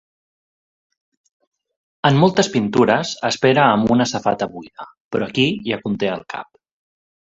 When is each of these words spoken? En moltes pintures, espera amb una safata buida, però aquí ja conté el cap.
En 2.09 2.17
moltes 2.23 2.49
pintures, 2.55 3.11
espera 3.31 3.67
amb 3.75 3.93
una 3.97 4.07
safata 4.13 4.49
buida, 4.55 4.89
però 5.13 5.29
aquí 5.29 5.47
ja 5.69 5.81
conté 5.85 6.11
el 6.15 6.25
cap. 6.37 6.51